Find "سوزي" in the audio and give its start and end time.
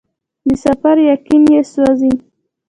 1.73-2.13